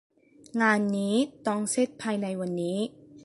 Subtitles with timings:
[0.61, 1.15] งานนี้
[1.47, 2.77] ต้องเสร็จภายในวันนี้